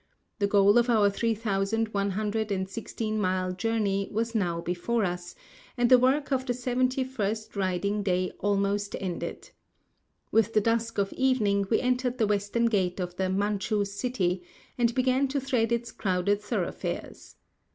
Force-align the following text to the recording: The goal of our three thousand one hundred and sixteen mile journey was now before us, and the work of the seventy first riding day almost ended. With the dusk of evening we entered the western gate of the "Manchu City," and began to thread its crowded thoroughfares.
The 0.39 0.47
goal 0.47 0.79
of 0.79 0.89
our 0.89 1.11
three 1.11 1.35
thousand 1.35 1.89
one 1.89 2.09
hundred 2.17 2.51
and 2.51 2.67
sixteen 2.67 3.19
mile 3.21 3.51
journey 3.51 4.09
was 4.11 4.33
now 4.33 4.59
before 4.59 5.05
us, 5.05 5.35
and 5.77 5.91
the 5.91 5.99
work 5.99 6.31
of 6.31 6.43
the 6.43 6.55
seventy 6.55 7.03
first 7.03 7.55
riding 7.55 8.01
day 8.01 8.31
almost 8.39 8.95
ended. 8.99 9.51
With 10.31 10.55
the 10.55 10.59
dusk 10.61 10.97
of 10.97 11.13
evening 11.13 11.67
we 11.69 11.79
entered 11.81 12.17
the 12.17 12.25
western 12.25 12.65
gate 12.65 12.99
of 12.99 13.15
the 13.17 13.29
"Manchu 13.29 13.85
City," 13.85 14.41
and 14.75 14.91
began 14.95 15.27
to 15.27 15.39
thread 15.39 15.71
its 15.71 15.91
crowded 15.91 16.41
thoroughfares. 16.41 17.35